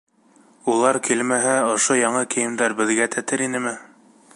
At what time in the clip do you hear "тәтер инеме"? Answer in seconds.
3.19-3.81